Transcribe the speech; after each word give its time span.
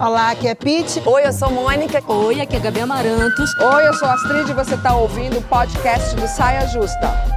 Olá, 0.00 0.32
aqui 0.32 0.48
é 0.48 0.54
Pete. 0.54 1.00
Oi, 1.06 1.26
eu 1.26 1.32
sou 1.32 1.50
Mônica. 1.50 2.02
Oi, 2.12 2.40
aqui 2.40 2.56
é 2.56 2.60
Gabi 2.60 2.80
Amarantos. 2.80 3.50
Oi, 3.58 3.88
eu 3.88 3.94
sou 3.94 4.08
Astrid 4.08 4.50
e 4.50 4.54
você 4.54 4.74
está 4.74 4.96
ouvindo 4.96 5.38
o 5.38 5.42
podcast 5.48 6.14
do 6.16 6.26
Saia 6.26 6.66
Justa. 6.66 7.34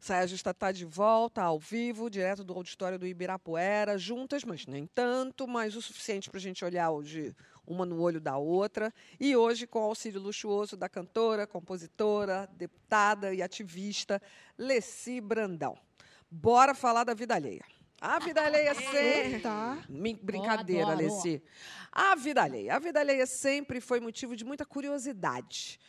Saia 0.00 0.26
Justa 0.26 0.50
está 0.50 0.72
de 0.72 0.84
volta, 0.84 1.42
ao 1.42 1.58
vivo, 1.58 2.08
direto 2.08 2.42
do 2.42 2.54
auditório 2.54 2.98
do 2.98 3.06
Ibirapuera, 3.06 3.98
juntas, 3.98 4.42
mas 4.42 4.66
nem 4.66 4.86
tanto, 4.86 5.46
mas 5.46 5.76
o 5.76 5.82
suficiente 5.82 6.30
para 6.30 6.38
a 6.38 6.42
gente 6.42 6.64
olhar 6.64 6.90
hoje 6.90 7.36
uma 7.66 7.84
no 7.84 8.00
olho 8.00 8.20
da 8.20 8.38
outra. 8.38 8.92
E 9.20 9.36
hoje, 9.36 9.66
com 9.66 9.80
o 9.80 9.84
auxílio 9.84 10.20
luxuoso 10.20 10.76
da 10.76 10.88
cantora, 10.88 11.46
compositora, 11.46 12.48
deputada 12.56 13.34
e 13.34 13.42
ativista 13.42 14.20
Leci 14.56 15.20
Brandão. 15.20 15.76
Bora 16.30 16.74
falar 16.74 17.04
da 17.04 17.14
vida 17.14 17.34
alheia. 17.34 17.77
A 18.00 18.18
vida 18.18 18.42
alheia 18.42 18.74
sempre. 18.74 19.42
Brincadeira, 20.22 20.94
Leci. 20.94 21.42
A 21.90 22.14
vida 22.14 22.42
alheia. 22.42 22.76
A 22.76 22.78
vida 22.78 23.00
alheia 23.00 23.26
sempre 23.26 23.80
foi 23.80 23.98
motivo 23.98 24.36
de 24.36 24.44
muita 24.44 24.64
curiosidade. 24.64 25.80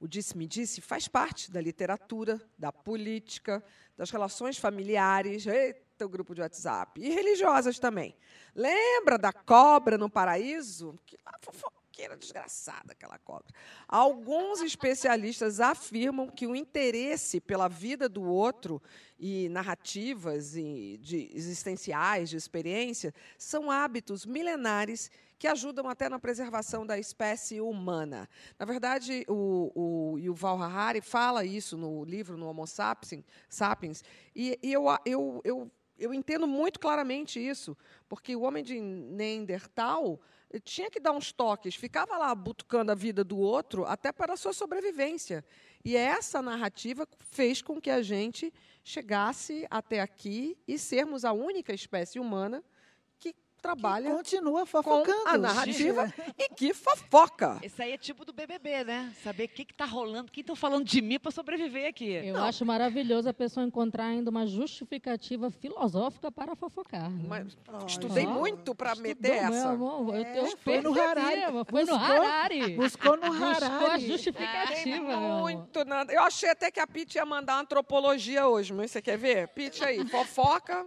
O 0.00 0.06
disse-me-disse 0.06 0.80
faz 0.80 1.08
parte 1.08 1.50
da 1.50 1.60
literatura, 1.60 2.40
da 2.56 2.72
política, 2.72 3.62
das 3.96 4.10
relações 4.10 4.56
familiares, 4.56 5.46
eita, 5.46 6.06
o 6.06 6.08
grupo 6.08 6.34
de 6.34 6.40
WhatsApp, 6.40 7.00
e 7.00 7.10
religiosas 7.10 7.78
também. 7.78 8.16
Lembra 8.54 9.18
da 9.18 9.32
cobra 9.32 9.98
no 9.98 10.08
paraíso? 10.08 10.94
Que 11.04 11.18
lá 11.26 11.32
fofoqueira 11.98 12.16
desgraçada 12.16 12.92
aquela 12.92 13.18
cobra. 13.18 13.52
Alguns 13.88 14.60
especialistas 14.60 15.60
afirmam 15.60 16.28
que 16.28 16.46
o 16.46 16.54
interesse 16.54 17.40
pela 17.40 17.68
vida 17.68 18.08
do 18.08 18.22
outro 18.22 18.80
e 19.18 19.48
narrativas 19.48 20.56
e 20.56 20.98
de 21.02 21.28
existenciais, 21.34 22.30
de 22.30 22.36
experiência, 22.36 23.12
são 23.36 23.70
hábitos 23.70 24.24
milenares 24.24 25.10
que 25.38 25.46
ajudam 25.46 25.88
até 25.88 26.08
na 26.08 26.18
preservação 26.18 26.84
da 26.84 26.98
espécie 26.98 27.60
humana. 27.60 28.28
Na 28.58 28.66
verdade, 28.66 29.24
o, 29.28 30.12
o 30.12 30.18
Yuval 30.18 30.60
Harari 30.60 31.00
fala 31.00 31.44
isso 31.44 31.76
no 31.76 32.04
livro, 32.04 32.36
no 32.36 32.46
Homo 32.46 32.66
Sapiens, 32.66 33.24
Sapiens 33.48 34.02
e, 34.34 34.58
e 34.62 34.72
eu, 34.72 34.84
eu, 35.04 35.40
eu, 35.44 35.70
eu 35.98 36.14
entendo 36.14 36.46
muito 36.46 36.78
claramente 36.78 37.40
isso, 37.40 37.76
porque 38.08 38.36
o 38.36 38.42
homem 38.42 38.62
de 38.62 38.80
Neandertal 38.80 40.20
tinha 40.64 40.90
que 40.90 40.98
dar 40.98 41.12
uns 41.12 41.30
toques, 41.32 41.74
ficava 41.74 42.16
lá 42.16 42.34
butucando 42.34 42.90
a 42.90 42.94
vida 42.94 43.22
do 43.22 43.36
outro 43.38 43.84
até 43.84 44.10
para 44.10 44.32
a 44.32 44.36
sua 44.36 44.52
sobrevivência. 44.52 45.44
E 45.84 45.96
essa 45.96 46.40
narrativa 46.40 47.06
fez 47.18 47.60
com 47.60 47.80
que 47.80 47.90
a 47.90 48.00
gente 48.00 48.52
chegasse 48.82 49.66
até 49.70 50.00
aqui 50.00 50.56
e 50.66 50.78
sermos 50.78 51.24
a 51.24 51.32
única 51.32 51.74
espécie 51.74 52.18
humana 52.18 52.64
trabalha. 53.58 54.10
Que 54.10 54.16
continua 54.16 54.64
fofocando. 54.64 55.28
a 55.28 55.36
narrativa 55.36 56.12
e 56.38 56.48
que 56.48 56.72
fofoca. 56.72 57.58
Isso 57.62 57.82
aí 57.82 57.92
é 57.92 57.98
tipo 57.98 58.24
do 58.24 58.32
BBB, 58.32 58.84
né? 58.84 59.12
Saber 59.22 59.44
o 59.44 59.48
que 59.48 59.62
está 59.62 59.84
rolando, 59.84 60.30
quem 60.30 60.40
estão 60.40 60.56
falando 60.56 60.84
de 60.84 61.00
mim 61.00 61.18
para 61.18 61.30
sobreviver 61.30 61.88
aqui. 61.88 62.10
Eu 62.10 62.34
Não. 62.34 62.44
acho 62.44 62.64
maravilhoso 62.64 63.28
a 63.28 63.34
pessoa 63.34 63.66
encontrar 63.66 64.06
ainda 64.06 64.30
uma 64.30 64.46
justificativa 64.46 65.50
filosófica 65.50 66.30
para 66.30 66.54
fofocar. 66.54 67.10
Né? 67.10 67.24
Mas, 67.28 67.58
estudei 67.86 68.26
oh, 68.26 68.30
muito 68.30 68.74
para 68.74 68.94
meter 68.94 69.32
essa. 69.32 69.70
Amor, 69.70 70.14
eu, 70.14 70.46
é, 70.46 70.56
foi 70.56 70.80
no 70.80 70.98
Harari. 70.98 71.40
Foi 71.68 71.84
no 71.84 71.94
Harari. 71.94 72.76
Buscou 72.76 73.16
no 73.16 73.32
Harari. 73.32 73.68
Buscou 73.68 73.90
a 73.90 73.98
justificativa. 73.98 75.16
muito 75.40 75.84
nada. 75.84 76.12
Eu 76.12 76.22
achei 76.22 76.50
até 76.50 76.70
que 76.70 76.80
a 76.80 76.86
Pete 76.86 77.16
ia 77.16 77.26
mandar 77.26 77.58
antropologia 77.58 78.46
hoje, 78.46 78.72
mas 78.72 78.90
você 78.90 79.02
quer 79.02 79.18
ver? 79.18 79.48
Pete 79.48 79.84
aí, 79.84 80.06
fofoca. 80.06 80.86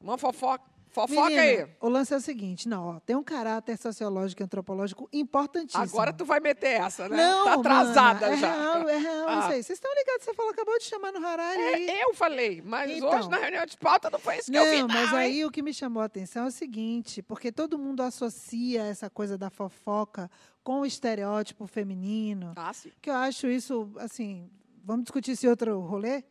Uma 0.00 0.18
fofoca 0.18 0.72
Fofoca 0.92 1.22
Menina, 1.22 1.42
aí. 1.42 1.66
O 1.80 1.88
lance 1.88 2.12
é 2.12 2.16
o 2.18 2.20
seguinte, 2.20 2.68
não, 2.68 2.96
ó, 2.96 3.00
tem 3.00 3.16
um 3.16 3.22
caráter 3.22 3.78
sociológico 3.78 4.42
e 4.42 4.44
antropológico 4.44 5.08
importantíssimo. 5.10 5.82
Agora 5.82 6.12
tu 6.12 6.22
vai 6.26 6.38
meter 6.38 6.82
essa, 6.82 7.08
né? 7.08 7.16
Não, 7.16 7.44
tá 7.44 7.54
atrasada 7.54 8.20
mana, 8.20 8.34
é 8.34 8.36
já. 8.36 8.52
Real, 8.52 8.88
é 8.90 8.98
real, 8.98 9.28
ah. 9.28 9.38
isso 9.38 9.52
aí. 9.52 9.62
Vocês 9.62 9.78
estão 9.78 9.90
ligados, 9.94 10.22
você 10.22 10.34
falou, 10.34 10.52
acabou 10.52 10.78
de 10.78 10.84
chamar 10.84 11.10
no 11.12 11.26
Harari. 11.26 11.88
É, 11.88 12.04
eu 12.04 12.12
falei, 12.12 12.60
mas 12.62 12.90
então, 12.90 13.08
hoje 13.08 13.30
na 13.30 13.38
reunião 13.38 13.64
de 13.64 13.76
pauta 13.78 14.10
não 14.10 14.18
foi 14.18 14.36
isso 14.36 14.52
que 14.52 14.58
não, 14.58 14.64
eu 14.66 14.70
vi, 14.70 14.80
não. 14.80 14.88
mas 14.88 15.14
aí 15.14 15.44
o 15.46 15.50
que 15.50 15.62
me 15.62 15.72
chamou 15.72 16.02
a 16.02 16.06
atenção 16.06 16.44
é 16.44 16.48
o 16.48 16.50
seguinte, 16.50 17.22
porque 17.22 17.50
todo 17.50 17.78
mundo 17.78 18.02
associa 18.02 18.82
essa 18.82 19.08
coisa 19.08 19.38
da 19.38 19.48
fofoca 19.48 20.30
com 20.62 20.80
o 20.80 20.86
estereótipo 20.86 21.66
feminino. 21.66 22.52
Ah, 22.54 22.72
sim. 22.74 22.92
Que 23.00 23.08
eu 23.08 23.14
acho 23.14 23.46
isso, 23.46 23.90
assim, 23.96 24.50
vamos 24.84 25.04
discutir 25.04 25.30
esse 25.30 25.48
outro 25.48 25.80
rolê? 25.80 26.22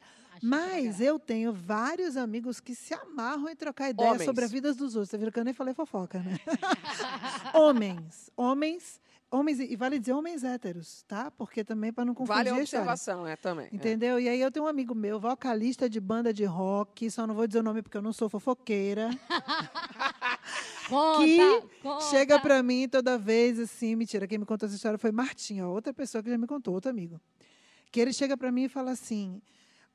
Mas 0.42 1.00
eu 1.00 1.20
tenho 1.20 1.54
vários 1.54 2.18
amigos 2.18 2.60
que 2.60 2.74
se 2.74 2.94
amarram 2.94 3.48
em 3.48 3.56
trocar 3.56 3.90
ideias 3.90 4.14
homens. 4.14 4.26
sobre 4.26 4.44
a 4.44 4.48
vida 4.48 4.74
dos 4.74 4.96
outros. 4.96 5.10
Você 5.10 5.18
viu 5.18 5.32
que 5.32 5.40
eu 5.40 5.44
nem 5.44 5.54
falei 5.54 5.74
fofoca, 5.74 6.20
né? 6.20 6.38
homens. 7.54 8.30
Homens. 8.36 9.00
Homens, 9.34 9.62
e 9.62 9.78
vale 9.78 9.98
dizer 9.98 10.12
homens 10.12 10.44
héteros, 10.44 11.06
tá? 11.08 11.32
Porque 11.32 11.64
também 11.64 11.94
para 11.94 12.04
não 12.04 12.14
confundir 12.14 12.44
Vale 12.44 12.50
a 12.50 12.56
observação, 12.56 13.26
é, 13.26 13.38
também. 13.38 13.68
É. 13.72 13.76
Entendeu? 13.76 14.18
É. 14.18 14.24
E 14.24 14.28
aí 14.28 14.42
eu 14.42 14.52
tenho 14.52 14.66
um 14.66 14.68
amigo 14.68 14.94
meu, 14.94 15.22
vocalista 15.22 15.90
de 15.90 16.02
banda 16.02 16.34
de 16.34 16.44
rock, 16.44 17.10
só 17.10 17.26
não 17.26 17.34
vou 17.34 17.48
dizer 17.48 17.60
o 17.60 17.64
nome 17.64 17.82
porque 17.82 17.96
eu 17.96 18.02
não 18.02 18.12
sou 18.12 18.28
fofoqueira. 18.28 19.10
conta, 20.90 21.24
que 21.24 21.62
conta. 21.82 22.06
chega 22.08 22.38
para 22.42 22.62
mim 22.62 22.90
toda 22.90 23.18
vez 23.18 23.58
assim, 23.58 23.96
mentira, 23.96 24.28
quem 24.28 24.38
me 24.38 24.46
contou 24.46 24.68
essa 24.68 24.76
história 24.76 24.98
foi 24.98 25.14
Martim, 25.14 25.62
ó, 25.62 25.70
outra 25.70 25.94
pessoa 25.94 26.22
que 26.22 26.30
já 26.30 26.38
me 26.38 26.46
contou, 26.46 26.74
outro 26.74 26.92
amigo. 26.92 27.18
Que 27.90 28.02
ele 28.02 28.12
chega 28.12 28.36
para 28.36 28.52
mim 28.52 28.64
e 28.64 28.70
fala 28.70 28.92
assim: 28.92 29.42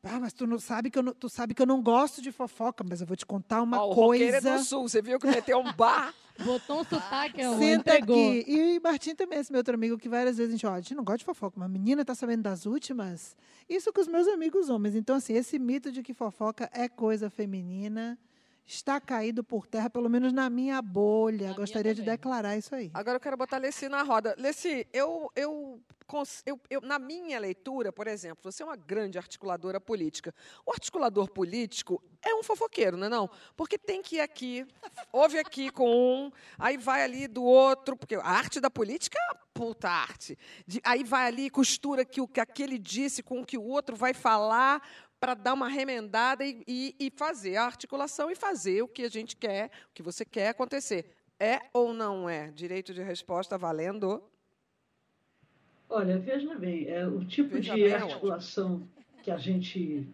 ah, 0.09 0.21
mas 0.21 0.33
tu 0.33 0.47
não 0.47 0.59
sabe 0.59 0.91
que 0.91 0.99
eu 0.99 1.03
não, 1.03 1.13
tu 1.13 1.29
sabe 1.29 1.55
que 1.55 1.63
eu 1.63 1.67
não 1.67 1.83
gosto 1.83 2.23
de 2.23 2.33
fofoca, 2.33 2.85
mas 2.89 3.01
eu 3.01 3.07
vou 3.07 3.17
te 3.17 3.27
contar 3.27 3.63
uma 3.63 3.85
oh, 3.85 3.95
coisa. 3.95 4.39
O 4.39 4.59
do 4.59 4.65
Sul, 4.65 4.89
você 4.89 5.03
viu 5.03 5.19
que 5.19 5.27
meteu 5.27 5.59
um 5.59 5.73
bar. 5.73 6.15
Botou 6.45 6.81
um 6.81 6.85
sotaque, 6.85 7.41
é 7.41 7.49
Senta 7.57 7.97
entregou. 7.97 8.17
aqui. 8.17 8.45
E 8.47 8.79
o 8.79 8.83
Martim 8.83 9.15
também, 9.15 9.39
esse 9.39 9.51
meu 9.51 9.61
outro 9.61 9.75
amigo, 9.75 9.97
que 9.97 10.09
várias 10.09 10.37
vezes 10.37 10.53
a 10.53 10.57
gente, 10.57 10.67
ó, 10.67 10.73
a 10.75 10.81
gente 10.81 10.95
não 10.95 11.03
gosta 11.03 11.19
de 11.19 11.25
fofoca, 11.25 11.59
mas 11.59 11.67
a 11.67 11.73
menina 11.73 12.05
tá 12.05 12.15
sabendo 12.15 12.43
das 12.43 12.67
últimas. 12.67 13.35
Isso 13.69 13.91
com 13.91 14.01
os 14.03 14.07
meus 14.07 14.29
amigos 14.29 14.69
homens. 14.69 14.95
Então, 14.95 15.17
assim, 15.17 15.33
esse 15.33 15.59
mito 15.59 15.91
de 15.91 16.03
que 16.03 16.13
fofoca 16.13 16.69
é 16.75 16.89
coisa 16.89 17.31
feminina 17.31 18.19
está 18.67 19.01
caído 19.01 19.45
por 19.45 19.67
terra, 19.67 19.89
pelo 19.89 20.11
menos 20.11 20.33
na 20.33 20.51
minha 20.51 20.83
bolha. 20.83 21.51
Na 21.51 21.55
Gostaria 21.55 21.93
minha 21.93 22.05
de 22.05 22.11
declarar 22.11 22.57
isso 22.57 22.75
aí. 22.75 22.91
Agora 22.93 23.17
eu 23.17 23.21
quero 23.21 23.37
botar 23.37 23.59
Leci 23.59 23.89
na 23.89 24.03
roda. 24.03 24.35
Leci, 24.37 24.87
eu, 24.93 25.31
eu, 25.37 25.81
eu, 26.45 26.61
eu, 26.69 26.81
na 26.81 26.99
minha 26.99 27.39
leitura, 27.39 27.93
por 27.93 28.09
exemplo, 28.09 28.51
você 28.51 28.63
é 28.63 28.67
uma 28.67 28.77
grande 28.77 29.19
articuladora 29.19 29.81
política. 29.81 30.35
O 30.65 30.73
articulador 30.73 31.31
político 31.31 32.03
é 32.23 32.35
um 32.35 32.43
fofoqueiro, 32.43 32.97
não 32.97 33.07
é 33.07 33.11
não? 33.11 33.31
Porque 33.57 33.79
tem 33.79 34.03
que 34.03 34.17
ir 34.17 34.21
aqui, 34.21 34.67
ouve 35.13 35.39
aqui 35.39 35.71
com 35.71 35.89
um, 35.89 36.33
aí 36.59 36.77
vai 36.77 37.03
ali 37.03 37.29
do 37.29 37.45
outro, 37.45 37.97
porque 37.97 38.17
a 38.17 38.27
arte 38.27 38.61
da 38.61 38.71
política 38.71 39.19
é 39.19 39.47
puta 39.55 39.89
arte. 39.89 40.39
De, 40.67 40.81
aí 40.85 41.03
vai 41.03 41.27
ali, 41.27 41.49
costura 41.49 42.05
que 42.05 42.21
o 42.21 42.29
que 42.29 42.41
aquele 42.41 42.79
disse 42.79 43.23
com 43.23 43.41
o 43.41 43.47
que 43.47 43.57
o 43.57 43.65
outro 43.65 43.97
vai 43.97 44.13
falar 44.13 44.83
para 45.19 45.35
dar 45.35 45.55
uma 45.55 45.69
remendada 45.69 46.45
e, 46.45 46.63
e, 46.67 46.95
e, 46.99 47.11
fazer 47.11 47.57
a 47.57 47.65
articulação 47.65 48.31
e 48.31 48.37
fazer 48.37 48.83
o 48.83 48.89
que 48.89 49.03
a 49.03 49.09
gente 49.09 49.37
quer, 49.37 49.71
o 49.91 49.95
que 49.95 50.03
você 50.03 50.25
quer 50.25 50.49
acontecer. 50.49 51.11
É 51.39 51.61
ou 51.73 51.93
não 51.93 52.29
é? 52.29 52.51
Direito 52.51 52.95
de 52.95 53.03
resposta 53.03 53.59
valendo? 53.59 54.23
Olha, 55.89 56.19
veja 56.19 56.55
bem, 56.57 56.89
é, 56.89 57.07
o 57.07 57.25
tipo 57.25 57.55
veja 57.55 57.75
de 57.75 57.93
articulação 57.93 58.87
que 59.23 59.31
a 59.31 59.39
gente 59.39 60.07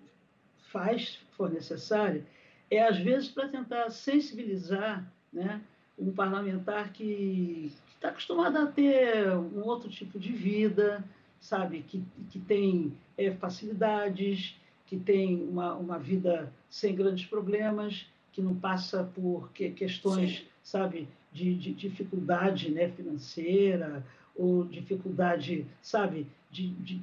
faz, 0.71 1.11
se 1.11 1.19
for 1.37 1.51
necessário, 1.51 2.27
é 2.71 2.83
às 2.83 2.99
vezes 2.99 3.29
para 3.29 3.49
tentar 3.49 3.91
sensibilizar 3.91 5.07
né, 5.33 5.61
um 5.99 6.13
parlamentar 6.13 6.93
que 6.93 7.73
está 7.95 8.09
acostumado 8.09 8.59
a 8.59 8.67
ter 8.67 9.29
um 9.37 9.63
outro 9.63 9.89
tipo 9.89 10.19
de 10.19 10.33
vida, 10.33 11.05
sabe, 11.41 11.83
que, 11.83 12.03
que 12.31 12.39
tem 12.39 12.97
é, 13.17 13.31
facilidades, 13.33 14.57
que 14.93 14.99
tem 14.99 15.43
uma, 15.49 15.73
uma 15.73 15.99
vida 15.99 16.53
sem 16.69 16.95
grandes 16.95 17.25
problemas, 17.25 18.07
que 18.31 18.43
não 18.43 18.55
passa 18.55 19.11
por 19.15 19.51
que, 19.53 19.71
questões, 19.71 20.41
Sim. 20.41 20.47
sabe, 20.63 21.09
de, 21.33 21.55
de, 21.55 21.73
dificuldade 21.73 22.71
né, 22.71 22.91
financeira 22.91 24.05
ou 24.37 24.67
dificuldade, 24.67 25.67
sabe, 25.81 26.27
de, 26.51 26.69
de, 26.75 27.01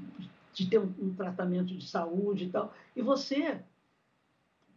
de 0.53 0.69
ter 0.69 0.77
um, 0.77 0.93
um, 1.01 1.15
tratamento 1.15 1.75
de 1.75 1.89
saúde 1.89 2.43
e 2.45 2.49
tal. 2.49 2.71
E 2.95 3.01
você 3.01 3.59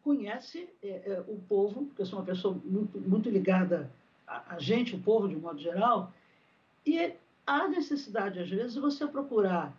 conhece 0.02 0.66
é, 0.82 0.88
é, 0.88 1.24
o 1.28 1.38
povo, 1.46 1.84
porque 1.84 2.00
eu 2.00 2.06
sou 2.06 2.18
uma 2.18 2.24
pessoa 2.24 2.58
muito, 2.64 2.98
muito 2.98 3.28
ligada 3.28 3.90
a, 4.26 4.54
a 4.54 4.58
gente, 4.58 4.96
o 4.96 5.02
povo 5.02 5.28
de 5.28 5.36
um 5.36 5.40
modo 5.40 5.60
geral, 5.60 6.14
e 6.86 7.12
há 7.46 7.68
necessidade, 7.68 8.38
às 8.38 8.48
vezes, 8.48 8.72
de 8.72 8.80
você 8.80 9.06
procurar 9.06 9.76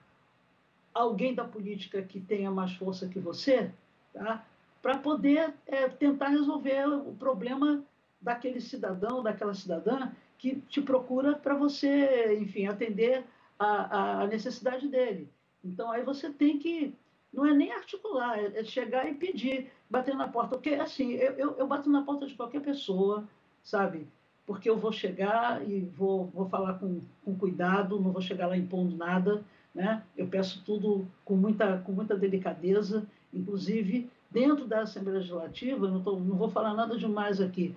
alguém 0.94 1.34
da 1.34 1.44
política 1.44 2.02
que 2.02 2.20
tenha 2.20 2.52
mais 2.52 2.74
força 2.74 3.08
que 3.08 3.20
você, 3.20 3.72
tá? 4.14 4.46
para 4.82 4.98
poder 4.98 5.54
é, 5.66 5.88
tentar 5.88 6.28
resolver 6.28 6.86
o 6.88 7.14
problema 7.14 7.82
daquele 8.22 8.60
cidadão, 8.60 9.24
daquela 9.24 9.54
cidadã 9.54 10.12
que 10.38 10.58
te 10.68 10.82
procura 10.82 11.36
para 11.36 11.56
você, 11.56 12.38
enfim, 12.38 12.68
atender 12.68 13.24
a, 13.58 14.24
a, 14.24 14.28
necessidade 14.28 14.90
dele. 14.90 15.30
Então, 15.64 15.90
aí 15.90 16.04
você 16.04 16.30
tem 16.30 16.60
que 16.60 16.94
não 17.34 17.46
é 17.46 17.54
nem 17.54 17.72
articular, 17.72 18.38
é, 18.38 18.60
é 18.60 18.64
chegar 18.64 19.10
e 19.10 19.16
pedir, 19.16 19.72
bater 19.90 20.14
na 20.16 20.28
porta. 20.28 20.56
Porque, 20.56 20.76
assim, 20.76 21.14
eu, 21.14 21.32
eu, 21.34 21.56
eu 21.58 21.68
bato 21.68 21.90
na 21.90 22.04
porta 22.04 22.28
de 22.28 22.36
qualquer 22.36 22.62
pessoa, 22.62 23.28
sabe? 23.64 24.08
Porque 24.46 24.70
eu 24.70 24.78
vou 24.78 24.92
chegar 24.92 25.68
e 25.68 25.82
vou, 25.82 26.26
vou 26.28 26.48
falar 26.48 26.76
com, 26.76 27.02
com 27.26 27.36
cuidado, 27.36 28.00
não 28.00 28.12
vou 28.12 28.22
chegar 28.22 28.48
lá 28.48 28.56
impondo 28.56 28.96
nada, 28.96 29.44
né? 29.74 30.04
Eu 30.16 30.28
peço 30.28 30.64
tudo 30.64 31.08
com 31.26 31.36
muita, 31.36 31.80
com 31.80 31.92
muita 31.92 32.16
delicadeza, 32.16 33.06
inclusive 33.34 34.10
dentro 34.30 34.66
da 34.66 34.82
Assembleia 34.82 35.20
Legislativa, 35.20 35.88
não, 35.88 36.02
tô, 36.02 36.20
não 36.20 36.36
vou 36.36 36.50
falar 36.50 36.74
nada 36.74 36.98
demais 36.98 37.40
aqui, 37.40 37.76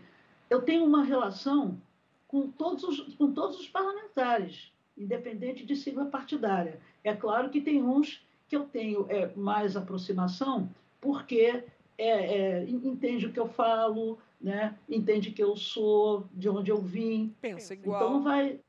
eu 0.48 0.62
tenho 0.62 0.84
uma 0.84 1.04
relação 1.04 1.78
com 2.26 2.50
todos 2.50 2.82
os, 2.84 3.14
com 3.14 3.32
todos 3.32 3.60
os 3.60 3.68
parlamentares, 3.68 4.72
independente 4.96 5.64
de 5.66 5.76
sigla 5.76 6.06
partidária. 6.06 6.80
É 7.04 7.14
claro 7.14 7.50
que 7.50 7.60
tem 7.60 7.82
uns 7.82 8.24
que 8.48 8.56
eu 8.56 8.64
tenho 8.64 9.06
é, 9.10 9.32
mais 9.34 9.76
aproximação, 9.76 10.68
porque 11.00 11.64
é, 11.98 12.08
é, 12.08 12.64
entende 12.68 13.26
o 13.26 13.32
que 13.32 13.40
eu 13.40 13.48
falo, 13.48 14.18
né? 14.40 14.76
entende 14.88 15.30
que 15.30 15.42
eu 15.42 15.56
sou, 15.56 16.26
de 16.32 16.48
onde 16.48 16.70
eu 16.70 16.80
vim. 16.80 17.34
Pensa 17.40 17.74
igual. 17.74 18.02
Então 18.02 18.22
vai. 18.22 18.60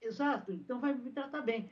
Exato, 0.00 0.52
então 0.52 0.80
vai 0.80 0.94
me 0.94 1.10
tratar 1.10 1.40
bem. 1.40 1.68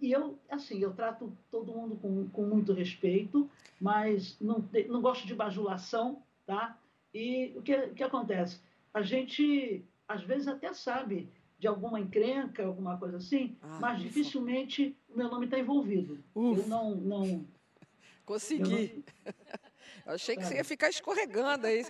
E 0.00 0.12
eu, 0.12 0.38
assim, 0.48 0.80
eu 0.80 0.92
trato 0.92 1.32
todo 1.50 1.72
mundo 1.72 1.96
com, 1.96 2.28
com 2.28 2.42
muito 2.42 2.72
respeito, 2.72 3.50
mas 3.80 4.36
não, 4.40 4.64
não 4.88 5.00
gosto 5.00 5.26
de 5.26 5.34
bajulação, 5.34 6.22
tá? 6.46 6.78
E 7.12 7.52
o 7.56 7.62
que, 7.62 7.88
que 7.88 8.02
acontece? 8.02 8.60
A 8.92 9.02
gente, 9.02 9.84
às 10.08 10.22
vezes, 10.22 10.48
até 10.48 10.72
sabe 10.72 11.28
de 11.58 11.66
alguma 11.66 12.00
encrenca, 12.00 12.64
alguma 12.64 12.98
coisa 12.98 13.16
assim, 13.16 13.56
ah, 13.62 13.78
mas 13.80 13.98
ufa. 13.98 14.08
dificilmente 14.08 14.96
o 15.08 15.16
meu 15.16 15.30
nome 15.30 15.46
está 15.46 15.58
envolvido. 15.58 16.18
Ufa. 16.34 16.60
Eu 16.60 16.66
não. 16.68 16.94
não 16.96 17.46
Consegui. 18.24 19.04
Não... 19.24 19.34
Eu 20.06 20.14
achei 20.14 20.36
que 20.36 20.44
você 20.44 20.56
ia 20.56 20.64
ficar 20.64 20.90
escorregando 20.90 21.66
aí. 21.66 21.86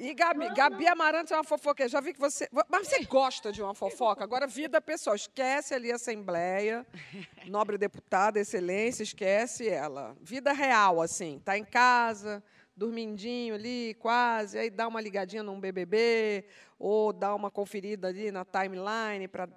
E 0.00 0.14
Gabi, 0.14 0.48
Gabi 0.54 0.86
Amarante 0.86 1.30
é 1.34 1.36
uma 1.36 1.44
fofoqueira. 1.44 1.90
Já 1.90 2.00
vi 2.00 2.14
que 2.14 2.18
você. 2.18 2.48
Mas 2.70 2.88
você 2.88 3.04
gosta 3.04 3.52
de 3.52 3.62
uma 3.62 3.74
fofoca? 3.74 4.24
Agora, 4.24 4.46
vida 4.46 4.80
pessoal. 4.80 5.14
Esquece 5.14 5.74
ali 5.74 5.92
a 5.92 5.96
Assembleia, 5.96 6.86
nobre 7.46 7.76
deputada, 7.76 8.40
excelência, 8.40 9.02
esquece 9.02 9.68
ela. 9.68 10.16
Vida 10.22 10.54
real, 10.54 11.02
assim. 11.02 11.38
Tá 11.44 11.58
em 11.58 11.64
casa, 11.64 12.42
dormindinho 12.74 13.54
ali, 13.54 13.94
quase, 13.98 14.58
aí 14.58 14.70
dá 14.70 14.88
uma 14.88 15.02
ligadinha 15.02 15.42
num 15.42 15.60
BBB, 15.60 16.46
ou 16.78 17.12
dá 17.12 17.34
uma 17.34 17.50
conferida 17.50 18.08
ali 18.08 18.32
na 18.32 18.42
timeline 18.42 19.28
para 19.28 19.50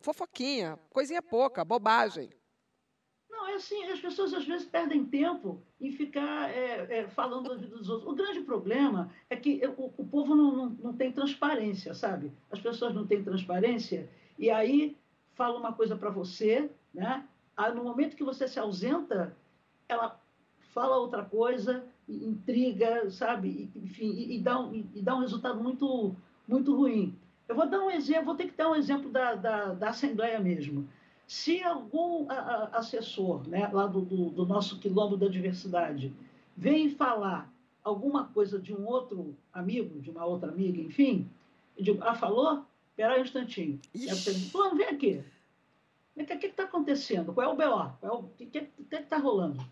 fofoquinha, 0.00 0.78
coisinha 0.88 1.20
pouca, 1.20 1.62
bobagem. 1.66 2.30
Assim, 3.60 3.84
as 3.84 4.00
pessoas 4.00 4.32
às 4.32 4.46
vezes 4.46 4.66
perdem 4.66 5.04
tempo 5.04 5.60
em 5.78 5.92
ficar 5.92 6.48
é, 6.48 7.00
é, 7.00 7.08
falando 7.08 7.50
da 7.50 7.56
vida 7.56 7.76
dos 7.76 7.90
outros. 7.90 8.10
O 8.10 8.14
grande 8.14 8.40
problema 8.40 9.10
é 9.28 9.36
que 9.36 9.60
o, 9.76 9.92
o 9.98 10.06
povo 10.06 10.34
não, 10.34 10.50
não, 10.56 10.66
não 10.82 10.92
tem 10.94 11.12
transparência, 11.12 11.92
sabe? 11.92 12.32
As 12.50 12.58
pessoas 12.58 12.94
não 12.94 13.06
têm 13.06 13.22
transparência 13.22 14.08
e 14.38 14.48
aí 14.48 14.96
fala 15.34 15.58
uma 15.58 15.74
coisa 15.74 15.94
para 15.94 16.08
você, 16.08 16.70
né? 16.94 17.22
Aí, 17.54 17.74
no 17.74 17.84
momento 17.84 18.16
que 18.16 18.24
você 18.24 18.48
se 18.48 18.58
ausenta, 18.58 19.36
ela 19.86 20.18
fala 20.72 20.96
outra 20.96 21.22
coisa, 21.22 21.84
intriga, 22.08 23.10
sabe? 23.10 23.70
Enfim, 23.76 24.08
e, 24.08 24.36
e, 24.36 24.40
dá, 24.40 24.58
um, 24.58 24.74
e 24.94 25.02
dá 25.02 25.14
um 25.14 25.20
resultado 25.20 25.62
muito, 25.62 26.16
muito 26.48 26.74
ruim. 26.74 27.14
Eu 27.46 27.54
vou 27.54 27.68
dar 27.68 27.80
um 27.80 27.90
exemplo, 27.90 28.24
vou 28.24 28.36
ter 28.36 28.46
que 28.46 28.56
dar 28.56 28.70
um 28.70 28.74
exemplo 28.74 29.10
da, 29.10 29.34
da, 29.34 29.74
da 29.74 29.90
Assembleia 29.90 30.40
mesmo. 30.40 30.88
Se 31.30 31.62
algum 31.62 32.26
assessor 32.72 33.48
né, 33.48 33.70
lá 33.72 33.86
do, 33.86 34.00
do, 34.00 34.30
do, 34.30 34.44
nosso 34.44 34.80
quilombo 34.80 35.16
da 35.16 35.28
diversidade 35.28 36.12
vem 36.56 36.90
falar 36.90 37.48
alguma 37.84 38.24
coisa 38.26 38.58
de 38.58 38.74
um 38.74 38.84
outro 38.84 39.36
amigo, 39.52 40.00
de 40.00 40.10
uma 40.10 40.24
outra 40.24 40.50
amiga, 40.50 40.82
enfim, 40.82 41.30
eu 41.78 41.84
digo, 41.84 42.02
ah, 42.02 42.16
falou? 42.16 42.66
Espera 42.90 43.14
aí 43.14 43.20
um 43.20 43.24
instantinho. 43.24 43.78
Fulano, 44.50 44.74
vem 44.76 44.88
aqui. 44.88 45.24
O 46.16 46.26
que 46.26 46.46
está 46.46 46.64
acontecendo? 46.64 47.32
Qual 47.32 47.46
é 47.46 47.48
o 47.48 47.54
BO? 47.54 47.92
É 48.02 48.10
o 48.10 48.24
que 48.36 48.68
está 48.90 49.16
rolando? 49.16 49.64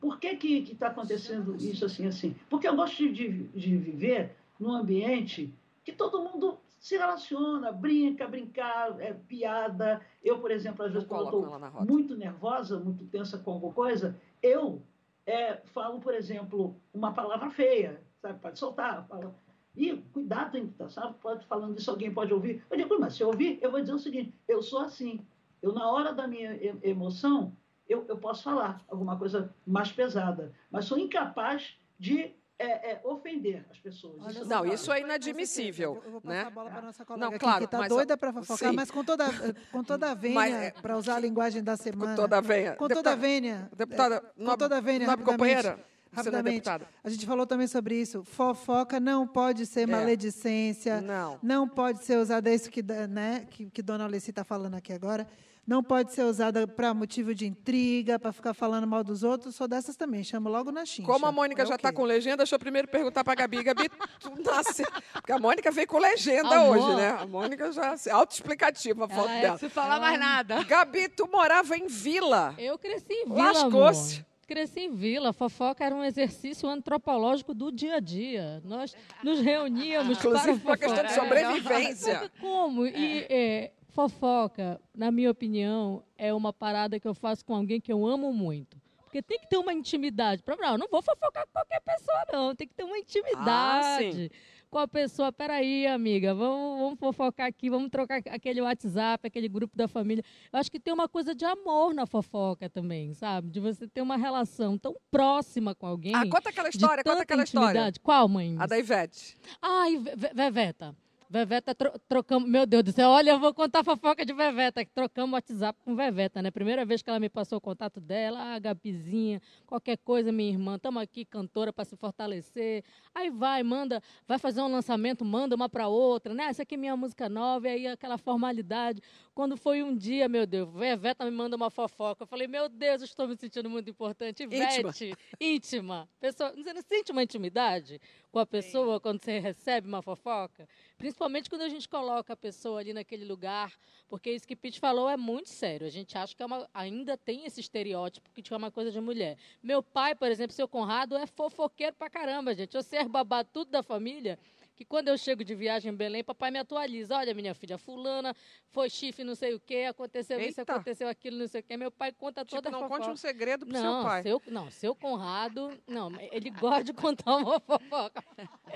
Por 0.00 0.18
que 0.18 0.28
está 0.28 0.86
acontecendo 0.86 1.56
isso 1.56 1.84
assim, 1.84 2.06
assim? 2.06 2.34
Porque 2.48 2.66
eu 2.66 2.74
gosto 2.74 3.12
de, 3.12 3.48
de 3.48 3.76
viver 3.76 4.34
num 4.58 4.72
ambiente 4.72 5.52
que 5.84 5.92
todo 5.92 6.22
mundo 6.24 6.56
se 6.84 6.98
relaciona, 6.98 7.72
brinca, 7.72 8.28
brincar, 8.28 9.00
é, 9.00 9.14
piada. 9.14 10.02
Eu, 10.22 10.38
por 10.38 10.50
exemplo, 10.50 10.84
às 10.84 10.92
vezes, 10.92 11.08
quando 11.08 11.24
estou 11.24 11.86
muito 11.86 12.14
nervosa, 12.14 12.78
muito 12.78 13.06
tensa 13.06 13.38
com 13.38 13.52
alguma 13.52 13.72
coisa, 13.72 14.20
eu 14.42 14.82
é, 15.24 15.56
falo, 15.72 15.98
por 15.98 16.12
exemplo, 16.12 16.78
uma 16.92 17.14
palavra 17.14 17.48
feia, 17.48 18.02
sabe? 18.20 18.38
Pode 18.38 18.58
soltar. 18.58 19.06
Fala, 19.08 19.34
e 19.74 19.96
cuidado, 20.12 20.58
hein, 20.58 20.74
tá, 20.76 20.90
sabe? 20.90 21.14
Pode 21.22 21.46
falando 21.46 21.78
isso, 21.78 21.90
alguém 21.90 22.12
pode 22.12 22.34
ouvir. 22.34 22.62
Eu 22.70 22.76
digo, 22.76 23.00
mas 23.00 23.14
se 23.14 23.22
eu 23.22 23.28
ouvir, 23.28 23.58
eu 23.62 23.70
vou 23.70 23.80
dizer 23.80 23.94
o 23.94 23.98
seguinte: 23.98 24.34
eu 24.46 24.60
sou 24.60 24.80
assim. 24.80 25.26
Eu, 25.62 25.72
na 25.72 25.90
hora 25.90 26.12
da 26.12 26.28
minha 26.28 26.54
emoção, 26.82 27.56
eu, 27.88 28.04
eu 28.08 28.18
posso 28.18 28.42
falar 28.42 28.84
alguma 28.88 29.18
coisa 29.18 29.54
mais 29.66 29.90
pesada, 29.90 30.52
mas 30.70 30.84
sou 30.84 30.98
incapaz 30.98 31.78
de 31.98 32.34
é, 32.64 32.92
é, 32.92 33.00
ofender 33.04 33.64
as 33.70 33.78
pessoas. 33.78 34.34
Isso 34.34 34.44
não, 34.46 34.64
isso 34.64 34.92
é 34.92 35.00
inadmissível. 35.00 36.02
Eu 36.04 36.12
vou 36.12 36.20
passar 36.20 36.34
né? 36.34 36.42
a 36.42 36.50
bola 36.50 36.70
para 36.70 36.82
nossa 36.82 37.04
colega 37.04 37.30
não, 37.30 37.38
claro, 37.38 37.58
que 37.58 37.64
está 37.76 37.88
doida 37.88 38.16
para 38.16 38.32
fofocar, 38.32 38.70
sim. 38.70 38.76
mas 38.76 38.90
com 38.90 39.04
toda, 39.04 39.26
com 39.70 39.84
toda 39.84 40.10
a 40.10 40.14
vênia, 40.14 40.56
é, 40.56 40.70
para 40.70 40.96
usar 40.96 41.16
a 41.16 41.20
linguagem 41.20 41.62
da 41.62 41.76
semana. 41.76 42.14
Com 42.14 42.22
toda 42.22 42.38
a 42.38 42.40
vênia. 42.40 42.76
Com 42.76 42.88
toda 42.88 43.12
a 43.12 43.14
vênia. 43.14 43.70
Deputada, 43.76 44.20
com 44.20 44.56
toda 44.56 44.78
a 44.78 44.80
vênia, 44.80 45.06
nobre 45.06 45.24
companheira. 45.24 45.78
Rapidamente, 46.12 46.68
a 47.02 47.10
gente 47.10 47.26
falou 47.26 47.44
também 47.44 47.66
sobre 47.66 47.96
isso. 47.96 48.22
Fofoca 48.22 49.00
não 49.00 49.26
pode 49.26 49.66
ser 49.66 49.80
é. 49.80 49.86
maledicência. 49.86 51.00
Não. 51.00 51.40
Não 51.42 51.68
pode 51.68 52.04
ser 52.04 52.18
usada, 52.18 52.48
é 52.50 52.54
isso 52.54 52.70
que, 52.70 52.82
né, 53.08 53.46
que, 53.50 53.66
que 53.68 53.82
Dona 53.82 54.04
Alessi 54.04 54.30
está 54.30 54.44
falando 54.44 54.76
aqui 54.76 54.92
agora 54.92 55.26
não 55.66 55.82
pode 55.82 56.12
ser 56.12 56.22
usada 56.24 56.66
para 56.66 56.92
motivo 56.92 57.34
de 57.34 57.46
intriga, 57.46 58.18
para 58.18 58.32
ficar 58.32 58.54
falando 58.54 58.86
mal 58.86 59.02
dos 59.02 59.22
outros. 59.22 59.54
Sou 59.54 59.66
dessas 59.66 59.96
também, 59.96 60.22
chamo 60.22 60.48
logo 60.48 60.70
na 60.70 60.84
xincha. 60.84 61.06
Como 61.10 61.24
a 61.24 61.32
Mônica 61.32 61.62
é 61.62 61.66
já 61.66 61.76
está 61.76 61.92
com 61.92 62.04
legenda, 62.04 62.38
deixa 62.38 62.54
eu 62.54 62.58
primeiro 62.58 62.88
perguntar 62.88 63.24
para 63.24 63.32
a 63.32 63.36
Gabi. 63.36 63.62
Gabi, 63.62 63.88
tu 64.20 64.32
nasce... 64.42 64.84
Porque 65.12 65.32
a 65.32 65.38
Mônica 65.38 65.70
veio 65.70 65.86
com 65.86 65.98
legenda 65.98 66.56
Amor. 66.56 66.76
hoje, 66.76 66.96
né? 66.96 67.08
A 67.20 67.26
Mônica 67.26 67.72
já... 67.72 67.94
Autoexplicativa 68.12 69.06
a 69.06 69.08
foto 69.08 69.30
é, 69.30 69.40
dela. 69.40 69.58
Não 69.60 69.70
falar 69.70 70.00
mais 70.00 70.20
nada. 70.20 70.62
Gabi, 70.64 71.08
tu 71.08 71.26
morava 71.26 71.76
em 71.76 71.86
vila. 71.86 72.54
Eu 72.58 72.78
cresci 72.78 73.12
em 73.12 73.24
vila, 73.24 73.52
Lascou-se. 73.52 74.24
Cresci 74.46 74.80
em 74.80 74.94
vila. 74.94 75.32
Fofoca 75.32 75.82
era 75.84 75.94
um 75.94 76.04
exercício 76.04 76.68
antropológico 76.68 77.54
do 77.54 77.72
dia 77.72 77.96
a 77.96 78.00
dia. 78.00 78.60
Nós 78.64 78.94
nos 79.22 79.40
reuníamos 79.40 80.18
Inclusive, 80.18 80.58
para 80.58 80.68
uma 80.68 80.76
questão 80.76 81.04
de 81.04 81.14
sobrevivência. 81.14 82.30
Como? 82.40 82.86
E 82.86 83.26
é, 83.30 83.72
Fofoca, 83.94 84.80
na 84.92 85.12
minha 85.12 85.30
opinião, 85.30 86.02
é 86.18 86.34
uma 86.34 86.52
parada 86.52 86.98
que 86.98 87.06
eu 87.06 87.14
faço 87.14 87.44
com 87.44 87.54
alguém 87.54 87.80
que 87.80 87.92
eu 87.92 88.04
amo 88.04 88.32
muito. 88.32 88.76
Porque 89.04 89.22
tem 89.22 89.38
que 89.38 89.48
ter 89.48 89.56
uma 89.56 89.72
intimidade. 89.72 90.42
Não, 90.44 90.72
eu 90.72 90.78
não 90.78 90.88
vou 90.88 91.00
fofocar 91.00 91.46
com 91.46 91.52
qualquer 91.52 91.80
pessoa, 91.80 92.24
não. 92.32 92.56
Tem 92.56 92.66
que 92.66 92.74
ter 92.74 92.82
uma 92.82 92.98
intimidade 92.98 94.32
ah, 94.32 94.66
com 94.68 94.78
a 94.78 94.88
pessoa. 94.88 95.30
Peraí, 95.30 95.86
amiga, 95.86 96.34
vamos, 96.34 96.80
vamos 96.80 96.98
fofocar 96.98 97.46
aqui, 97.46 97.70
vamos 97.70 97.88
trocar 97.88 98.20
aquele 98.30 98.60
WhatsApp, 98.60 99.28
aquele 99.28 99.48
grupo 99.48 99.76
da 99.76 99.86
família. 99.86 100.24
Eu 100.52 100.58
acho 100.58 100.72
que 100.72 100.80
tem 100.80 100.92
uma 100.92 101.08
coisa 101.08 101.32
de 101.32 101.44
amor 101.44 101.94
na 101.94 102.04
fofoca 102.04 102.68
também, 102.68 103.14
sabe? 103.14 103.48
De 103.48 103.60
você 103.60 103.86
ter 103.86 104.02
uma 104.02 104.16
relação 104.16 104.76
tão 104.76 104.96
próxima 105.08 105.72
com 105.72 105.86
alguém. 105.86 106.16
Ah, 106.16 106.28
conta 106.28 106.50
aquela 106.50 106.68
história, 106.68 107.04
conta 107.04 107.22
aquela 107.22 107.42
intimidade. 107.42 107.78
história. 107.78 108.00
Qual, 108.02 108.28
mãe? 108.28 108.56
A 108.58 108.66
da 108.66 108.76
Ivete. 108.76 109.36
Ai, 109.62 110.02
Veveta. 110.34 110.96
Veveta 111.28 111.74
tro 111.74 111.90
trocamos. 112.08 112.48
Meu 112.48 112.66
Deus 112.66 112.84
do 112.84 112.92
céu, 112.92 113.08
olha, 113.08 113.30
eu 113.30 113.40
vou 113.40 113.52
contar 113.54 113.80
a 113.80 113.84
fofoca 113.84 114.24
de 114.24 114.32
Veveta, 114.32 114.84
trocamos 114.94 115.32
WhatsApp 115.32 115.78
com 115.84 115.96
Veveta, 115.96 116.42
né? 116.42 116.50
Primeira 116.50 116.84
vez 116.84 117.02
que 117.02 117.10
ela 117.10 117.18
me 117.18 117.28
passou 117.28 117.58
o 117.58 117.60
contato 117.60 118.00
dela, 118.00 118.54
a 118.54 118.58
Gabizinha, 118.58 119.40
qualquer 119.66 119.96
coisa, 119.96 120.30
minha 120.30 120.50
irmã, 120.50 120.76
estamos 120.76 121.02
aqui, 121.02 121.24
cantora, 121.24 121.72
para 121.72 121.84
se 121.84 121.96
fortalecer. 121.96 122.84
Aí 123.14 123.30
vai, 123.30 123.62
manda, 123.62 124.02
vai 124.28 124.38
fazer 124.38 124.60
um 124.60 124.68
lançamento, 124.68 125.24
manda 125.24 125.56
uma 125.56 125.68
para 125.68 125.88
outra, 125.88 126.34
né? 126.34 126.44
Essa 126.44 126.62
aqui 126.62 126.74
é 126.74 126.78
minha 126.78 126.96
música 126.96 127.28
nova, 127.28 127.68
e 127.68 127.70
aí 127.70 127.86
aquela 127.86 128.18
formalidade. 128.18 129.00
Quando 129.34 129.56
foi 129.56 129.82
um 129.82 129.96
dia, 129.96 130.28
meu 130.28 130.46
Deus, 130.46 130.72
Veveta 130.72 131.24
me 131.24 131.30
manda 131.32 131.56
uma 131.56 131.68
fofoca. 131.68 132.22
Eu 132.22 132.26
falei, 132.26 132.46
meu 132.46 132.68
Deus, 132.68 133.02
estou 133.02 133.26
me 133.26 133.36
sentindo 133.36 133.68
muito 133.68 133.90
importante. 133.90 134.44
Ivete, 134.44 134.80
íntima. 134.80 135.18
íntima. 135.40 136.08
Pessoa, 136.20 136.52
você 136.52 136.72
não 136.72 136.82
sente 136.82 137.10
uma 137.10 137.20
intimidade 137.20 138.00
com 138.30 138.38
a 138.38 138.46
pessoa 138.46 138.94
Sim. 138.94 139.00
quando 139.00 139.24
você 139.24 139.40
recebe 139.40 139.88
uma 139.88 140.00
fofoca? 140.02 140.68
Principalmente 140.96 141.50
quando 141.50 141.62
a 141.62 141.68
gente 141.68 141.88
coloca 141.88 142.32
a 142.32 142.36
pessoa 142.36 142.78
ali 142.78 142.92
naquele 142.92 143.24
lugar, 143.24 143.72
porque 144.08 144.30
isso 144.30 144.46
que 144.46 144.54
Pete 144.54 144.78
falou 144.78 145.10
é 145.10 145.16
muito 145.16 145.48
sério. 145.48 145.84
A 145.84 145.90
gente 145.90 146.16
acha 146.16 146.36
que 146.36 146.40
é 146.40 146.46
uma, 146.46 146.70
ainda 146.72 147.16
tem 147.16 147.44
esse 147.44 147.60
estereótipo 147.60 148.30
que 148.30 148.54
é 148.54 148.56
uma 148.56 148.70
coisa 148.70 148.92
de 148.92 149.00
mulher. 149.00 149.36
Meu 149.60 149.82
pai, 149.82 150.14
por 150.14 150.30
exemplo, 150.30 150.54
seu 150.54 150.68
Conrado, 150.68 151.16
é 151.16 151.26
fofoqueiro 151.26 151.96
pra 151.96 152.08
caramba, 152.08 152.54
gente. 152.54 152.76
Eu 152.76 152.84
ser 152.84 153.08
babá 153.08 153.42
tudo 153.42 153.72
da 153.72 153.82
família. 153.82 154.38
Que 154.74 154.84
quando 154.84 155.08
eu 155.08 155.16
chego 155.16 155.44
de 155.44 155.54
viagem 155.54 155.92
em 155.92 155.94
Belém, 155.94 156.24
papai 156.24 156.50
me 156.50 156.58
atualiza. 156.58 157.16
Olha, 157.16 157.32
minha 157.34 157.54
filha, 157.54 157.78
fulana, 157.78 158.34
foi 158.70 158.90
chifre, 158.90 159.24
não 159.24 159.34
sei 159.34 159.54
o 159.54 159.60
quê, 159.60 159.86
aconteceu 159.88 160.38
Eita. 160.38 160.50
isso, 160.50 160.60
aconteceu 160.60 161.08
aquilo, 161.08 161.38
não 161.38 161.48
sei 161.48 161.60
o 161.60 161.64
quê. 161.64 161.76
Meu 161.76 161.90
pai 161.90 162.12
conta 162.12 162.44
tipo, 162.44 162.56
toda 162.56 162.70
não 162.70 162.80
a 162.80 162.82
fofoca. 162.82 163.00
conte 163.00 163.12
um 163.12 163.16
segredo 163.16 163.66
pro 163.66 163.74
não, 163.74 164.00
seu 164.00 164.10
pai. 164.10 164.22
Seu, 164.22 164.42
não, 164.48 164.70
seu 164.70 164.94
Conrado, 164.94 165.70
não, 165.86 166.10
ele 166.32 166.50
gosta 166.50 166.84
de 166.84 166.92
contar 166.92 167.36
uma 167.36 167.60
fofoca. 167.60 168.24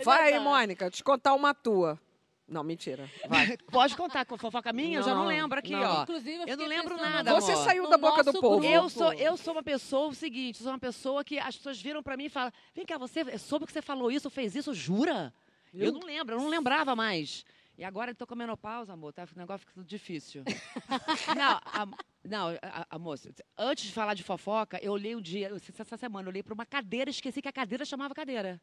Vai 0.04 0.32
aí, 0.32 0.38
Mônica, 0.38 0.90
te 0.90 1.02
contar 1.02 1.34
uma 1.34 1.54
tua. 1.54 1.98
Não, 2.48 2.64
mentira. 2.64 3.10
Vai. 3.28 3.58
Pode 3.70 3.94
contar 3.94 4.24
com 4.24 4.38
fofoca 4.38 4.72
minha? 4.72 5.00
Não, 5.00 5.06
eu 5.06 5.10
já 5.10 5.14
não 5.14 5.26
lembro 5.26 5.58
aqui, 5.58 5.72
não. 5.72 5.98
ó. 5.98 6.02
Inclusive, 6.02 6.42
eu, 6.42 6.46
eu 6.46 6.56
não 6.56 6.66
lembro 6.66 6.96
nada. 6.96 7.34
Você 7.34 7.52
amor. 7.52 7.64
saiu 7.64 7.88
da 7.88 7.98
boca 7.98 8.24
do 8.24 8.32
povo. 8.40 8.64
Eu 8.64 8.88
sou, 8.88 9.12
eu 9.12 9.36
sou 9.36 9.52
uma 9.52 9.62
pessoa, 9.62 10.08
o 10.08 10.14
seguinte, 10.14 10.62
sou 10.62 10.72
uma 10.72 10.78
pessoa 10.78 11.22
que 11.22 11.38
as 11.38 11.56
pessoas 11.56 11.80
viram 11.80 12.02
para 12.02 12.16
mim 12.16 12.24
e 12.24 12.30
falam: 12.30 12.50
vem 12.74 12.86
cá, 12.86 12.96
você 12.96 13.36
soube 13.36 13.66
que 13.66 13.72
você 13.72 13.82
falou 13.82 14.10
isso, 14.10 14.30
fez 14.30 14.54
isso, 14.56 14.72
jura? 14.72 15.32
Eu, 15.72 15.86
eu 15.86 15.92
não 15.92 16.00
lembro, 16.00 16.34
eu 16.34 16.40
não 16.40 16.48
lembrava 16.48 16.94
mais. 16.96 17.44
E 17.76 17.84
agora 17.84 18.10
eu 18.10 18.14
tô 18.14 18.26
com 18.26 18.34
menopausa, 18.34 18.92
amor, 18.92 19.12
tá? 19.12 19.24
O 19.24 19.38
negócio 19.38 19.64
fica 19.66 19.84
difícil. 19.84 20.42
não, 21.36 21.60
a, 21.64 21.86
não 22.24 22.48
a, 22.60 22.86
a, 22.90 22.98
moça, 22.98 23.30
antes 23.56 23.84
de 23.84 23.92
falar 23.92 24.14
de 24.14 24.24
fofoca, 24.24 24.80
eu 24.82 24.92
olhei 24.92 25.14
um 25.14 25.20
dia, 25.20 25.52
essa 25.78 25.96
semana, 25.96 26.26
eu 26.26 26.30
olhei 26.30 26.42
para 26.42 26.54
uma 26.54 26.66
cadeira, 26.66 27.08
esqueci 27.08 27.40
que 27.40 27.48
a 27.48 27.52
cadeira 27.52 27.84
chamava 27.84 28.14
cadeira. 28.14 28.60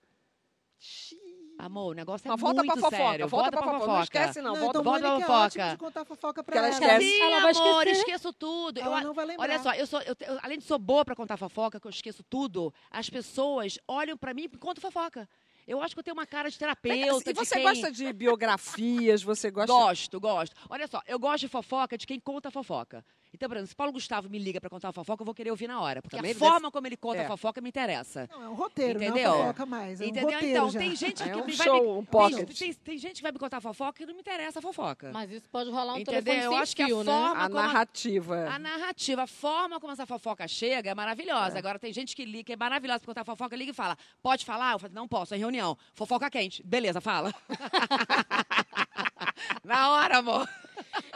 Amor, 1.57 1.91
o 1.91 1.93
negócio 1.93 2.27
é 2.27 2.31
Mas 2.31 2.41
volta 2.41 2.61
muito 2.61 2.73
pra 2.73 2.81
fofoca, 2.81 2.97
sério. 2.97 3.27
Volta, 3.29 3.43
volta 3.43 3.51
pra, 3.51 3.61
pra 3.61 3.79
fofoca. 3.79 3.93
Não 3.93 4.03
esquece, 4.03 4.41
não. 4.41 4.53
não 4.53 4.59
volta, 4.59 4.79
então, 4.79 4.83
volta 4.83 5.01
pra 5.01 5.19
fofoca. 5.19 5.61
É 5.61 5.71
de 5.71 5.77
contar 5.77 6.05
fofoca 6.05 6.43
pra 6.43 6.57
ela. 6.57 6.67
ela 6.67 6.75
esquece. 6.75 7.05
Sim, 7.05 7.21
ela 7.21 7.39
vai 7.39 7.55
amor, 7.55 7.87
esquecer. 7.87 7.99
esqueço 7.99 8.33
tudo. 8.33 8.79
Ela 8.81 8.99
eu, 8.99 9.03
não 9.05 9.13
vai 9.13 9.25
lembrar. 9.25 9.43
Olha 9.43 9.59
só, 9.59 9.73
eu 9.73 9.87
sou, 9.87 10.01
eu, 10.01 10.15
eu, 10.19 10.37
além 10.43 10.57
de 10.57 10.65
sou 10.65 10.77
boa 10.77 11.05
pra 11.05 11.15
contar 11.15 11.37
fofoca, 11.37 11.79
que 11.79 11.87
eu 11.87 11.89
esqueço 11.89 12.23
tudo, 12.23 12.73
as 12.91 13.09
pessoas 13.09 13.79
olham 13.87 14.17
pra 14.17 14.33
mim 14.33 14.49
e 14.51 14.57
contam 14.57 14.81
fofoca. 14.81 15.29
Eu 15.67 15.81
acho 15.81 15.95
que 15.95 15.99
eu 15.99 16.03
tenho 16.03 16.15
uma 16.15 16.27
cara 16.27 16.49
de 16.49 16.57
terapeuta. 16.57 17.31
E 17.31 17.33
você 17.33 17.55
quem... 17.55 17.63
gosta 17.63 17.91
de 17.91 18.11
biografias? 18.13 19.23
Você 19.23 19.49
gosta? 19.49 19.73
Gosto, 19.73 20.19
gosto. 20.19 20.55
Olha 20.69 20.87
só, 20.87 21.01
eu 21.07 21.17
gosto 21.17 21.41
de 21.41 21.47
fofoca 21.47 21.97
de 21.97 22.05
quem 22.05 22.19
conta 22.19 22.51
fofoca. 22.51 23.03
Então, 23.35 23.49
por 23.49 23.57
exemplo, 23.57 23.67
se 23.67 23.75
Paulo 23.75 23.91
Gustavo 23.91 24.29
me 24.29 24.39
liga 24.39 24.61
para 24.61 24.69
contar 24.69 24.87
uma 24.87 24.93
fofoca, 24.93 25.21
eu 25.21 25.25
vou 25.25 25.35
querer 25.35 25.51
ouvir 25.51 25.67
na 25.67 25.79
hora. 25.79 26.01
Porque 26.01 26.15
Também 26.15 26.31
a 26.31 26.35
forma 26.35 26.59
deve... 26.59 26.71
como 26.71 26.87
ele 26.87 26.97
conta 26.97 27.19
é. 27.19 27.25
a 27.25 27.27
fofoca 27.27 27.61
me 27.61 27.69
interessa. 27.69 28.29
Não, 28.31 28.43
é 28.43 28.49
um 28.49 28.53
roteiro, 28.53 29.01
Entendeu? 29.01 29.29
não 29.29 29.35
é 29.35 29.41
fofoca 29.41 29.65
mais. 29.65 30.01
É 30.01 30.05
Entendeu? 30.05 30.37
Um 30.37 30.41
então, 30.41 30.71
já. 30.71 30.79
tem 30.79 30.95
gente 30.95 31.21
é 31.21 31.29
que 31.29 31.37
um 31.37 31.45
me 31.45 31.53
show, 31.53 31.65
vai. 31.65 31.99
Um 31.99 32.05
pocket. 32.05 32.47
Tem, 32.47 32.55
tem, 32.55 32.73
tem, 32.73 32.97
gente 32.97 33.17
que 33.17 33.21
vai 33.21 33.31
me 33.31 33.39
contar 33.39 33.59
fofoca 33.59 34.01
e 34.01 34.05
não 34.05 34.13
me 34.13 34.21
interessa 34.21 34.59
a 34.59 34.61
fofoca. 34.61 35.11
Mas 35.11 35.31
isso 35.31 35.49
pode 35.49 35.69
rolar 35.69 35.95
um 35.95 35.99
Entendeu? 35.99 36.23
telefone 36.23 36.45
eu 36.45 36.55
acho 36.55 36.75
fio, 36.75 36.85
que 36.85 36.91
a 36.91 36.97
né? 36.97 37.03
forma 37.03 37.43
a 37.43 37.49
narrativa. 37.49 38.35
A, 38.35 38.55
a 38.55 38.59
narrativa, 38.59 39.23
a 39.23 39.27
forma 39.27 39.79
como 39.79 39.91
essa 39.91 40.05
fofoca 40.05 40.47
chega 40.47 40.91
é 40.91 40.95
maravilhosa. 40.95 41.57
É. 41.57 41.59
Agora, 41.59 41.77
tem 41.77 41.91
gente 41.91 42.15
que 42.15 42.23
liga, 42.23 42.45
que 42.45 42.53
é 42.53 42.57
maravilhosa 42.57 42.99
para 42.99 43.07
contar 43.07 43.25
fofoca, 43.25 43.55
liga 43.55 43.71
e 43.71 43.73
fala: 43.73 43.97
pode 44.21 44.45
falar? 44.45 44.73
Eu 44.73 44.79
falo, 44.79 44.93
não 44.93 45.07
posso, 45.07 45.33
é 45.33 45.37
reunião. 45.37 45.77
Fofoca 45.93 46.29
quente. 46.29 46.63
Beleza, 46.63 47.01
fala. 47.01 47.33
Na 49.63 49.91
hora, 49.91 50.19
amor. 50.19 50.47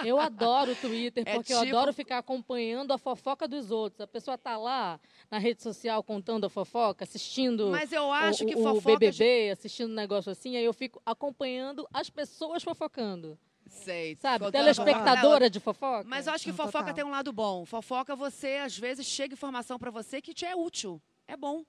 Eu 0.06 0.20
adoro 0.20 0.72
o 0.72 0.76
Twitter, 0.76 1.24
é 1.26 1.36
porque 1.36 1.54
tipo... 1.54 1.66
eu 1.66 1.70
adoro 1.70 1.94
ficar 1.94 2.20
acompanhando 2.20 2.92
a 2.92 2.98
fofoca 2.98 3.48
dos 3.48 3.72
outros. 3.72 4.02
A 4.02 4.08
pessoa 4.08 4.38
tá 4.38 4.58
lá 4.58 5.00
na 5.30 5.38
rede 5.38 5.62
social 5.62 6.04
contando 6.04 6.46
a 6.46 6.50
fofoca, 6.50 7.04
assistindo 7.04 7.70
Mas 7.70 7.92
eu 7.92 8.12
acho 8.12 8.44
o, 8.44 8.48
que 8.48 8.56
o 8.56 8.64
fofoca... 8.64 8.98
BBB, 8.98 9.52
assistindo 9.52 9.92
um 9.92 9.96
negócio 9.96 10.32
assim, 10.32 10.56
aí 10.56 10.66
eu 10.66 10.74
fico 10.74 11.02
acompanhando 11.06 11.88
as 11.94 12.10
pessoas 12.10 12.64
fofocando. 12.64 13.38
Sei. 13.70 14.18
Sabe, 14.20 14.52
telespectadora 14.52 15.50
de 15.50 15.60
fofoca. 15.60 16.04
Mas 16.08 16.28
eu 16.28 16.34
acho 16.34 16.44
que 16.44 16.52
fofoca 16.52 16.80
total. 16.80 16.94
tem 16.94 17.04
um 17.04 17.12
lado 17.12 17.32
bom. 17.32 17.66
Fofoca, 17.66 18.16
você, 18.16 18.58
às 18.58 18.78
vezes, 18.78 19.06
chega 19.06 19.34
informação 19.34 19.78
para 19.78 19.92
você 19.92 20.22
que 20.22 20.34
te 20.34 20.46
é 20.46 20.56
útil. 20.56 21.02
É 21.28 21.38
bom. 21.38 21.64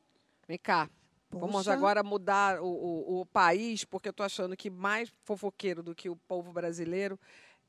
Vem 0.49 0.59
cá. 0.59 0.89
Poxa. 1.31 1.47
Vamos 1.47 1.69
agora 1.69 2.03
mudar 2.03 2.61
o, 2.61 2.67
o, 2.67 3.21
o 3.21 3.27
país, 3.27 3.85
porque 3.85 4.09
eu 4.09 4.11
estou 4.11 4.27
achando 4.27 4.57
que 4.57 4.69
mais 4.69 5.13
fofoqueiro 5.23 5.83
do 5.83 5.95
que 5.95 6.09
o 6.09 6.17
povo 6.17 6.53
brasileiro 6.53 7.19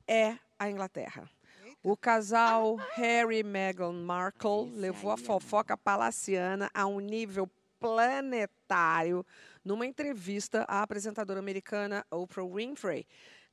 é 0.07 0.35
a 0.61 0.69
Inglaterra. 0.69 1.27
O 1.83 1.97
casal 1.97 2.75
Harry 2.93 3.39
e 3.39 3.43
Meghan 3.43 3.93
Markle 3.93 4.69
levou 4.75 5.09
a 5.09 5.17
fofoca 5.17 5.75
palaciana 5.75 6.69
a 6.71 6.85
um 6.85 6.99
nível 6.99 7.49
planetário 7.79 9.25
numa 9.65 9.87
entrevista 9.87 10.63
à 10.67 10.83
apresentadora 10.83 11.39
americana 11.39 12.05
Oprah 12.11 12.45
Winfrey. 12.45 13.07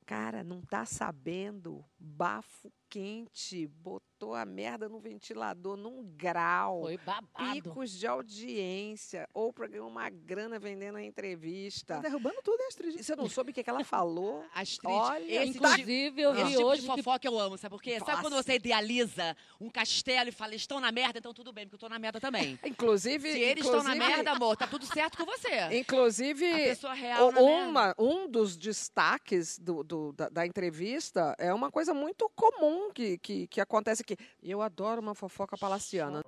Cara, 0.05 0.43
não 0.43 0.61
tá 0.61 0.85
sabendo? 0.85 1.83
Bafo 1.99 2.71
quente, 2.89 3.67
botou 3.67 4.33
a 4.33 4.43
merda 4.45 4.89
no 4.89 4.99
ventilador 4.99 5.77
num 5.77 6.03
grau. 6.17 6.81
Foi 6.81 6.97
babado. 6.97 7.53
Picos 7.53 7.91
de 7.91 8.07
audiência. 8.07 9.29
Oprah 9.33 9.67
ganhou 9.67 9.87
uma 9.87 10.09
grana 10.09 10.57
vendendo 10.57 10.97
a 10.97 11.03
entrevista. 11.03 11.95
Tá 11.95 12.01
derrubando 12.01 12.41
tudo, 12.43 12.59
Astrid. 12.67 13.01
Você 13.01 13.15
não 13.15 13.29
soube 13.29 13.51
o 13.51 13.53
que, 13.53 13.63
que 13.63 13.69
ela 13.69 13.83
falou? 13.83 14.43
Astrid, 14.53 14.91
Olha, 14.91 15.45
inclusive, 15.45 16.21
eu 16.21 16.33
vi 16.33 16.41
esse 16.41 16.57
hoje 16.57 16.81
tipo 16.81 16.95
de 16.95 17.03
fofoca 17.03 17.19
que... 17.19 17.27
eu 17.27 17.39
amo, 17.39 17.57
sabe 17.57 17.75
por 17.75 17.81
quê? 17.81 17.99
Sabe 17.99 18.21
quando 18.21 18.35
você 18.35 18.55
idealiza 18.55 19.37
um 19.61 19.69
castelo 19.69 20.29
e 20.29 20.31
fala, 20.31 20.55
estão 20.55 20.79
na 20.79 20.91
merda, 20.91 21.19
então 21.19 21.33
tudo 21.33 21.53
bem, 21.53 21.65
porque 21.65 21.75
eu 21.75 21.79
tô 21.79 21.89
na 21.89 21.99
merda 21.99 22.19
também. 22.19 22.59
inclusive... 22.65 23.31
Se 23.31 23.39
eles 23.39 23.65
inclusive, 23.65 23.77
estão 23.77 23.83
na 23.83 23.95
merda, 23.95 24.31
amor, 24.31 24.57
tá 24.57 24.65
tudo 24.65 24.85
certo 24.85 25.17
com 25.17 25.25
você. 25.25 25.77
Inclusive, 25.77 26.51
a 26.51 26.55
pessoa 26.55 26.93
real 26.93 27.29
uma, 27.29 27.93
um 27.99 28.27
dos 28.27 28.57
destaques 28.57 29.59
do, 29.59 29.83
do 29.83 30.11
da, 30.13 30.29
da 30.29 30.45
entrevista 30.45 31.35
é 31.37 31.53
uma 31.53 31.71
coisa 31.71 31.88
muito 31.93 32.29
comum 32.35 32.91
que, 32.91 33.17
que, 33.17 33.47
que 33.47 33.61
acontece 33.61 34.01
aqui. 34.01 34.17
Eu 34.41 34.61
adoro 34.61 35.01
uma 35.01 35.15
fofoca 35.15 35.57
palaciana. 35.57 36.23